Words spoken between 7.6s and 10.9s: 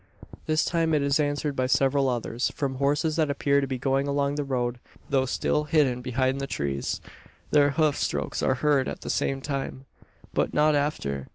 hoof strokes are heard at the same time. But not